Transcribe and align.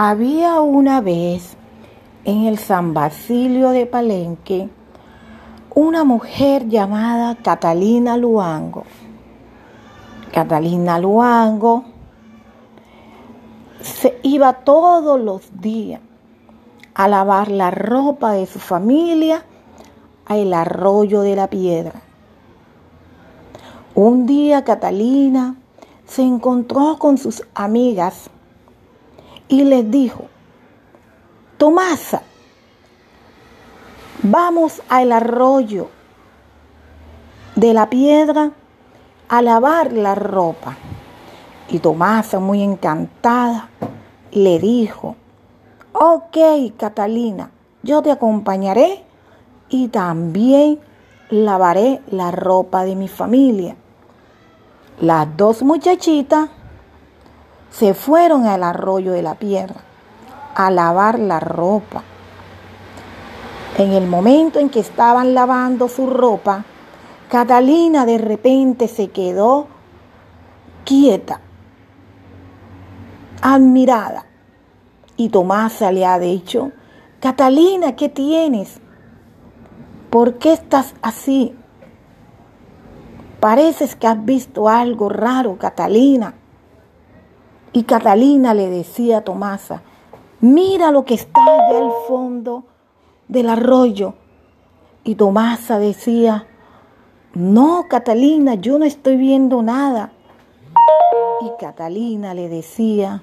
Había 0.00 0.60
una 0.60 1.00
vez 1.00 1.56
en 2.24 2.44
el 2.44 2.56
San 2.58 2.94
Basilio 2.94 3.70
de 3.70 3.84
Palenque 3.84 4.68
una 5.74 6.04
mujer 6.04 6.68
llamada 6.68 7.34
Catalina 7.34 8.16
Luango. 8.16 8.84
Catalina 10.32 11.00
Luango 11.00 11.82
se 13.80 14.20
iba 14.22 14.52
todos 14.52 15.20
los 15.20 15.60
días 15.60 16.00
a 16.94 17.08
lavar 17.08 17.50
la 17.50 17.72
ropa 17.72 18.34
de 18.34 18.46
su 18.46 18.60
familia 18.60 19.44
al 20.26 20.54
arroyo 20.54 21.22
de 21.22 21.34
la 21.34 21.50
piedra. 21.50 22.02
Un 23.96 24.26
día 24.26 24.62
Catalina 24.62 25.56
se 26.06 26.22
encontró 26.22 26.98
con 27.00 27.18
sus 27.18 27.42
amigas 27.56 28.30
y 29.48 29.64
les 29.64 29.90
dijo, 29.90 30.26
Tomasa, 31.56 32.22
vamos 34.22 34.82
al 34.88 35.12
arroyo 35.12 35.88
de 37.56 37.74
la 37.74 37.90
piedra 37.90 38.52
a 39.28 39.42
lavar 39.42 39.92
la 39.92 40.14
ropa. 40.14 40.76
Y 41.68 41.80
Tomasa, 41.80 42.38
muy 42.38 42.62
encantada, 42.62 43.68
le 44.30 44.58
dijo, 44.58 45.16
ok, 45.92 46.36
Catalina, 46.76 47.50
yo 47.82 48.02
te 48.02 48.10
acompañaré 48.10 49.04
y 49.68 49.88
también 49.88 50.78
lavaré 51.30 52.00
la 52.10 52.30
ropa 52.30 52.84
de 52.84 52.94
mi 52.94 53.08
familia. 53.08 53.76
Las 55.00 55.36
dos 55.36 55.62
muchachitas 55.62 56.48
se 57.70 57.94
fueron 57.94 58.46
al 58.46 58.62
arroyo 58.62 59.12
de 59.12 59.22
la 59.22 59.34
piedra 59.34 59.82
a 60.54 60.70
lavar 60.70 61.18
la 61.18 61.40
ropa. 61.40 62.02
En 63.76 63.92
el 63.92 64.06
momento 64.06 64.58
en 64.58 64.70
que 64.70 64.80
estaban 64.80 65.34
lavando 65.34 65.88
su 65.88 66.08
ropa, 66.08 66.64
Catalina 67.28 68.06
de 68.06 68.18
repente 68.18 68.88
se 68.88 69.08
quedó 69.08 69.68
quieta, 70.84 71.40
admirada. 73.42 74.24
Y 75.16 75.28
Tomasa 75.28 75.92
le 75.92 76.06
ha 76.06 76.18
dicho, 76.18 76.72
Catalina, 77.20 77.94
¿qué 77.94 78.08
tienes? 78.08 78.80
¿Por 80.10 80.38
qué 80.38 80.54
estás 80.54 80.94
así? 81.02 81.54
Pareces 83.40 83.94
que 83.94 84.06
has 84.06 84.24
visto 84.24 84.68
algo 84.68 85.08
raro, 85.08 85.58
Catalina. 85.58 86.34
Y 87.72 87.84
Catalina 87.84 88.54
le 88.54 88.70
decía 88.70 89.18
a 89.18 89.20
Tomasa, 89.22 89.82
mira 90.40 90.90
lo 90.90 91.04
que 91.04 91.14
está 91.14 91.42
allá 91.42 91.78
al 91.78 91.92
fondo 92.06 92.64
del 93.28 93.50
arroyo. 93.50 94.14
Y 95.04 95.14
Tomasa 95.14 95.78
decía, 95.78 96.46
no, 97.34 97.86
Catalina, 97.88 98.54
yo 98.54 98.78
no 98.78 98.84
estoy 98.84 99.16
viendo 99.16 99.62
nada. 99.62 100.12
Y 101.42 101.50
Catalina 101.58 102.34
le 102.34 102.48
decía, 102.48 103.22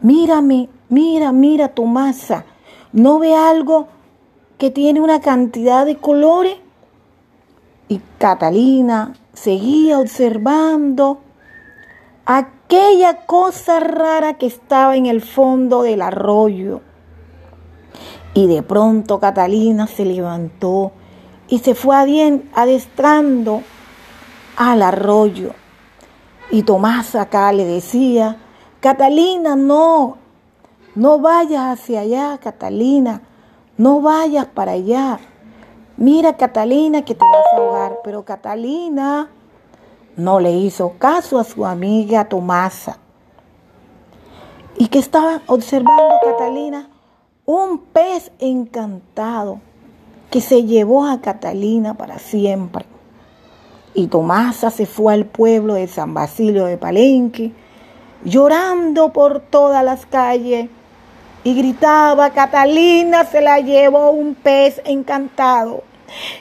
mírame, 0.00 0.68
mira, 0.88 1.32
mira, 1.32 1.68
Tomasa, 1.68 2.44
¿no 2.92 3.18
ve 3.18 3.34
algo 3.34 3.88
que 4.58 4.70
tiene 4.70 5.00
una 5.00 5.20
cantidad 5.20 5.84
de 5.84 5.96
colores? 5.96 6.56
Y 7.88 8.00
Catalina 8.18 9.12
seguía 9.32 9.98
observando 9.98 11.18
aquella 12.26 13.24
cosa 13.26 13.80
rara 13.80 14.34
que 14.34 14.46
estaba 14.46 14.96
en 14.96 15.06
el 15.06 15.22
fondo 15.22 15.82
del 15.82 16.02
arroyo. 16.02 16.82
Y 18.34 18.48
de 18.48 18.62
pronto 18.62 19.18
Catalina 19.18 19.86
se 19.86 20.04
levantó 20.04 20.92
y 21.48 21.60
se 21.60 21.74
fue 21.74 21.96
adestrando 22.54 23.62
al 24.56 24.82
arroyo. 24.82 25.52
Y 26.50 26.62
Tomás 26.62 27.14
acá 27.14 27.52
le 27.52 27.64
decía, 27.64 28.36
Catalina, 28.80 29.56
no, 29.56 30.18
no 30.94 31.18
vayas 31.18 31.78
hacia 31.78 32.00
allá, 32.00 32.38
Catalina, 32.38 33.22
no 33.78 34.00
vayas 34.00 34.46
para 34.46 34.72
allá. 34.72 35.18
Mira, 35.96 36.36
Catalina, 36.36 37.02
que 37.02 37.14
te 37.14 37.24
vas 37.24 37.46
a 37.52 37.56
ahogar. 37.56 37.98
Pero 38.04 38.24
Catalina 38.24 39.30
no 40.16 40.40
le 40.40 40.52
hizo 40.52 40.94
caso 40.98 41.38
a 41.38 41.44
su 41.44 41.66
amiga 41.66 42.28
Tomasa. 42.28 42.98
¿Y 44.78 44.88
que 44.88 44.98
estaba 44.98 45.42
observando 45.46 46.14
Catalina? 46.24 46.88
Un 47.44 47.78
pez 47.78 48.32
encantado 48.38 49.60
que 50.30 50.40
se 50.40 50.64
llevó 50.64 51.06
a 51.06 51.20
Catalina 51.20 51.94
para 51.94 52.18
siempre. 52.18 52.84
Y 53.94 54.08
Tomasa 54.08 54.70
se 54.70 54.86
fue 54.86 55.14
al 55.14 55.26
pueblo 55.26 55.74
de 55.74 55.86
San 55.86 56.12
Basilio 56.12 56.64
de 56.64 56.76
Palenque, 56.76 57.52
llorando 58.24 59.12
por 59.12 59.40
todas 59.40 59.84
las 59.84 60.04
calles, 60.06 60.68
y 61.44 61.54
gritaba, 61.54 62.30
Catalina 62.30 63.24
se 63.24 63.40
la 63.40 63.60
llevó 63.60 64.10
un 64.10 64.34
pez 64.34 64.82
encantado. 64.84 65.84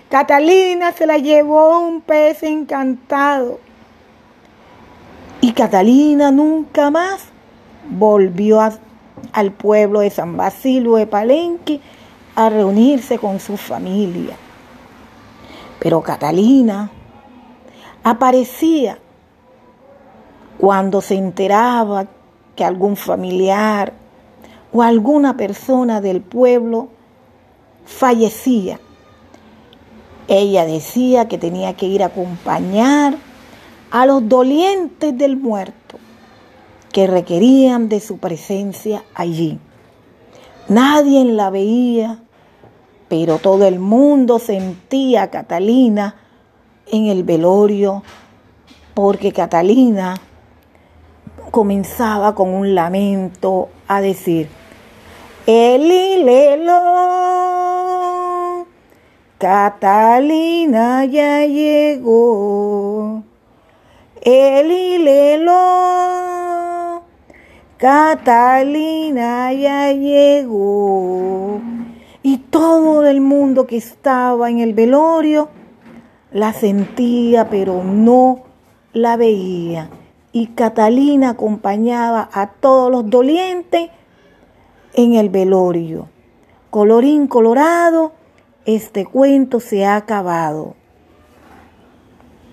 Catalina 0.10 0.92
se 0.94 1.06
la 1.06 1.20
llevó 1.20 1.80
un 1.80 2.02
pez 2.02 2.42
encantado. 2.42 3.60
Y 5.46 5.52
Catalina 5.52 6.32
nunca 6.32 6.90
más 6.90 7.26
volvió 7.88 8.62
al 9.32 9.52
pueblo 9.52 10.00
de 10.00 10.10
San 10.10 10.36
Basilio 10.36 10.96
de 10.96 11.06
Palenque 11.06 11.82
a 12.36 12.50
reunirse 12.50 13.20
con 13.20 13.40
su 13.40 13.56
familia. 13.56 14.36
Pero 15.78 16.02
Catalina 16.02 16.90
aparecía 18.04 18.98
cuando 20.58 21.00
se 21.02 21.14
enteraba 21.14 22.08
que 22.56 22.66
algún 22.66 22.96
familiar 22.96 23.94
o 24.74 24.82
alguna 24.82 25.38
persona 25.38 26.02
del 26.02 26.22
pueblo 26.22 26.88
fallecía. 27.86 28.80
Ella 30.28 30.66
decía 30.66 31.28
que 31.28 31.38
tenía 31.38 31.76
que 31.76 31.86
ir 31.86 32.02
a 32.02 32.08
acompañar 32.08 33.20
a 33.92 34.06
los 34.06 34.28
dolientes 34.28 35.18
del 35.18 35.38
muerto 35.38 35.98
que 36.92 37.08
requerían 37.08 37.90
de 37.90 38.00
su 38.00 38.20
presencia 38.20 39.04
allí. 39.14 39.60
Nadie 40.70 41.26
la 41.26 41.50
veía, 41.50 42.20
pero 43.10 43.38
todo 43.38 43.68
el 43.68 43.80
mundo 43.80 44.40
sentía 44.40 45.24
a 45.24 45.30
Catalina 45.30 46.16
en 46.88 47.08
el 47.08 47.24
velorio, 47.24 48.02
porque 48.94 49.34
Catalina 49.34 50.16
comenzaba 51.52 52.34
con 52.34 52.54
un 52.54 52.76
lamento 52.76 53.68
a 53.90 54.00
decir, 54.00 54.48
Elilelo, 55.46 56.72
Catalina 59.38 61.04
ya 61.04 61.46
llegó. 61.46 63.25
Elilelo, 64.28 65.54
Catalina 67.78 69.54
ya 69.54 69.92
llegó. 69.92 71.62
Y 72.24 72.38
todo 72.40 73.06
el 73.06 73.22
mundo 73.22 73.68
que 73.68 73.78
estaba 73.78 74.50
en 74.50 74.62
el 74.62 74.74
velorio 74.74 75.50
la 76.32 76.54
sentía, 76.54 77.52
pero 77.52 77.84
no 77.84 78.46
la 78.94 79.16
veía. 79.16 79.92
Y 80.32 80.48
Catalina 80.48 81.30
acompañaba 81.30 82.28
a 82.34 82.48
todos 82.48 82.90
los 82.92 83.08
dolientes 83.08 83.92
en 84.96 85.14
el 85.14 85.30
velorio. 85.30 86.10
Colorín 86.72 87.28
colorado, 87.28 88.14
este 88.66 89.06
cuento 89.06 89.60
se 89.60 89.86
ha 89.86 89.98
acabado. 89.98 90.74